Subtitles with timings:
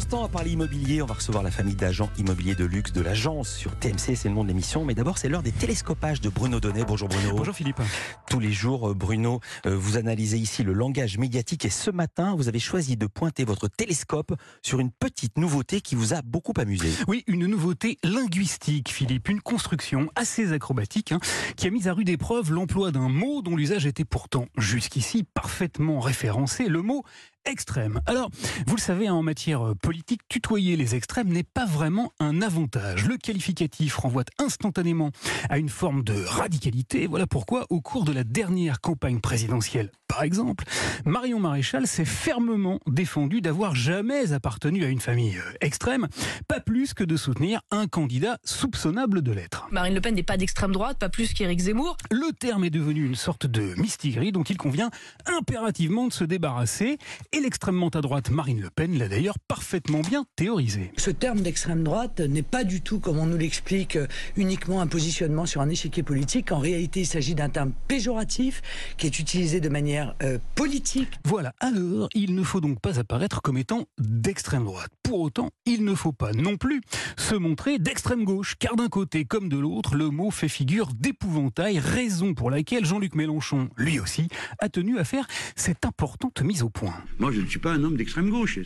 [0.00, 3.54] instant, à parler immobilier, on va recevoir la famille d'agents immobiliers de luxe de l'agence
[3.54, 4.82] sur TMC, c'est le nom de l'émission.
[4.86, 6.84] Mais d'abord, c'est l'heure des télescopages de Bruno Donnet.
[6.86, 7.36] Bonjour Bruno.
[7.36, 7.82] Bonjour Philippe.
[8.30, 12.34] Tous les jours, euh, Bruno, euh, vous analysez ici le langage médiatique et ce matin,
[12.34, 14.32] vous avez choisi de pointer votre télescope
[14.62, 16.88] sur une petite nouveauté qui vous a beaucoup amusé.
[17.06, 21.20] Oui, une nouveauté linguistique, Philippe, une construction assez acrobatique hein,
[21.56, 26.00] qui a mis à rude épreuve l'emploi d'un mot dont l'usage était pourtant jusqu'ici parfaitement
[26.00, 27.04] référencé, le mot
[27.44, 28.00] extrême.
[28.06, 28.30] Alors,
[28.66, 32.42] vous le savez, hein, en matière euh, politique, tutoyer les extrêmes n'est pas vraiment un
[32.42, 33.06] avantage.
[33.06, 35.10] Le qualificatif renvoie instantanément
[35.48, 37.06] à une forme de radicalité.
[37.06, 40.64] Voilà pourquoi, au cours de la dernière campagne présidentielle, par exemple,
[41.04, 46.08] Marion Maréchal s'est fermement défendue d'avoir jamais appartenu à une famille euh, extrême,
[46.48, 49.68] pas plus que de soutenir un candidat soupçonnable de l'être.
[49.70, 51.96] Marine Le Pen n'est pas d'extrême droite, pas plus qu'Éric Zemmour.
[52.10, 54.90] Le terme est devenu une sorte de mistigris dont il convient
[55.26, 56.98] impérativement de se débarrasser
[57.32, 60.92] et l'extrêmement à droite Marine Le Pen l'a d'ailleurs parfaitement bien théorisé.
[60.96, 63.98] Ce terme d'extrême droite n'est pas du tout, comme on nous l'explique,
[64.36, 66.50] uniquement un positionnement sur un échiquier politique.
[66.50, 68.62] En réalité, il s'agit d'un terme péjoratif
[68.96, 71.08] qui est utilisé de manière euh, politique.
[71.24, 74.90] Voilà, alors il ne faut donc pas apparaître comme étant d'extrême droite.
[75.02, 76.80] Pour autant, il ne faut pas non plus
[77.16, 81.78] se montrer d'extrême gauche, car d'un côté comme de l'autre, le mot fait figure d'épouvantail,
[81.78, 85.26] raison pour laquelle Jean-Luc Mélenchon, lui aussi, a tenu à faire
[85.56, 86.94] cette importante mise au point.
[87.20, 88.60] Moi, je ne suis pas un homme d'extrême gauche.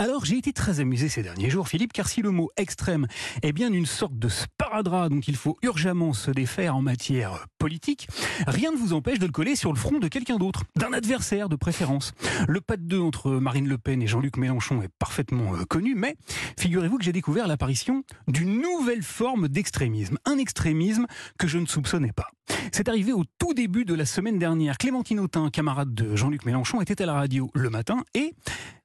[0.00, 3.06] Alors j'ai été très amusé ces derniers jours, Philippe, car si le mot extrême
[3.42, 8.08] est bien une sorte de sparadrap dont il faut urgemment se défaire en matière politique,
[8.46, 11.48] rien ne vous empêche de le coller sur le front de quelqu'un d'autre, d'un adversaire
[11.48, 12.12] de préférence.
[12.48, 15.94] Le pas de deux entre Marine Le Pen et Jean-Luc Mélenchon est parfaitement euh, connu,
[15.94, 16.16] mais
[16.58, 21.06] figurez-vous que j'ai découvert l'apparition d'une nouvelle forme d'extrémisme, un extrémisme
[21.38, 22.26] que je ne soupçonnais pas.
[22.72, 24.78] C'est arrivé au tout début de la semaine dernière.
[24.78, 28.32] Clémentine Autain, camarade de Jean-Luc Mélenchon, était à la radio le matin et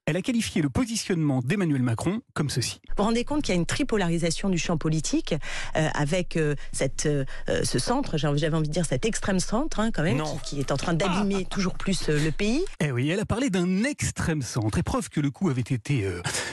[0.08, 2.80] elle a qualifié le positionnement d'Emmanuel Macron comme ceci.
[2.90, 5.34] Vous vous rendez compte qu'il y a une tripolarisation du champ politique
[5.76, 7.26] euh, avec euh, cette, euh,
[7.64, 10.72] ce centre, j'avais envie de dire cet extrême centre hein, quand même, qui, qui, est
[10.72, 12.64] en train d'abîmer toujours plus le pays.
[12.80, 16.08] Eh oui, elle a parlé d'un extrême centre, et preuve que le coup avait été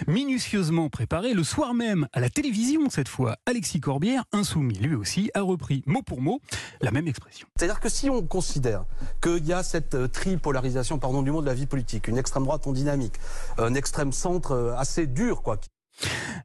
[0.07, 1.35] minutieusement préparé.
[1.35, 5.83] Le soir même, à la télévision cette fois, Alexis Corbière, insoumis lui aussi, a repris
[5.87, 6.41] mot pour mot
[6.81, 7.47] la même expression.
[7.57, 8.85] C'est-à-dire que si on considère
[9.23, 12.67] qu'il y a cette tripolarisation, pardon du mot, de la vie politique, une extrême droite
[12.67, 13.15] en dynamique,
[13.59, 15.59] un extrême centre euh, assez dur, quoi.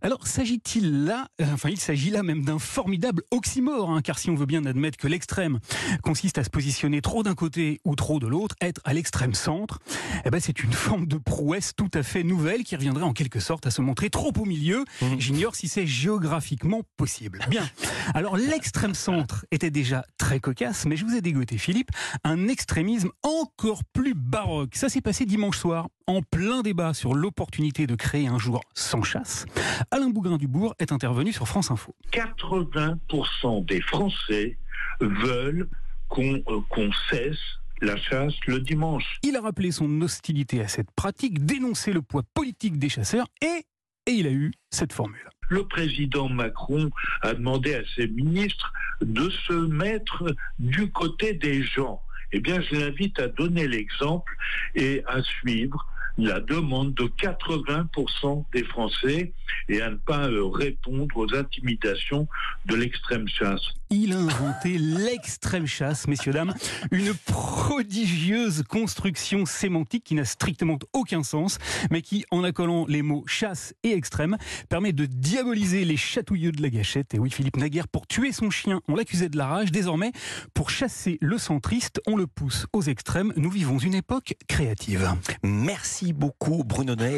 [0.01, 4.29] Alors, s'agit-il là, euh, enfin, il s'agit là même d'un formidable oxymore, hein, car si
[4.29, 5.59] on veut bien admettre que l'extrême
[6.03, 9.79] consiste à se positionner trop d'un côté ou trop de l'autre, être à l'extrême centre,
[10.25, 13.39] eh ben, c'est une forme de prouesse tout à fait nouvelle qui reviendrait en quelque
[13.39, 14.85] sorte à se montrer trop au milieu.
[15.01, 15.05] Mmh.
[15.17, 17.39] J'ignore si c'est géographiquement possible.
[17.49, 17.67] Bien.
[18.13, 21.89] Alors, l'extrême centre était déjà très cocasse, mais je vous ai dégoté, Philippe,
[22.23, 24.75] un extrémisme encore plus baroque.
[24.75, 29.03] Ça s'est passé dimanche soir, en plein débat sur l'opportunité de créer un jour sans
[29.03, 29.45] chasse.
[29.91, 31.93] Alain Bougrain-Dubourg est intervenu sur France Info.
[32.13, 34.57] 80% des Français
[35.01, 35.69] veulent
[36.07, 37.37] qu'on euh, cesse
[37.81, 39.19] la chasse le dimanche.
[39.21, 43.65] Il a rappelé son hostilité à cette pratique, dénoncé le poids politique des chasseurs et,
[44.05, 45.29] et il a eu cette formule.
[45.49, 46.89] Le président Macron
[47.21, 52.01] a demandé à ses ministres de se mettre du côté des gens.
[52.31, 54.35] Eh bien, je l'invite à donner l'exemple
[54.75, 55.85] et à suivre
[56.17, 59.33] la demande de 80% des Français
[59.69, 62.27] et à ne pas euh, répondre aux intimidations
[62.65, 63.61] de l'extrême chasse.
[63.89, 66.53] Il a inventé l'extrême chasse, messieurs, dames,
[66.91, 71.57] une prodigieuse construction sémantique qui n'a strictement aucun sens,
[71.91, 74.37] mais qui, en accolant les mots chasse et extrême,
[74.69, 77.13] permet de diaboliser les chatouilleux de la gâchette.
[77.13, 79.71] Et oui, Philippe Naguère, pour tuer son chien, on l'accusait de la rage.
[79.71, 80.11] Désormais,
[80.53, 83.31] pour chasser le centriste, on le pousse aux extrêmes.
[83.37, 85.13] Nous vivons une époque créative.
[85.43, 87.15] Merci beaucoup Bruno Donnet.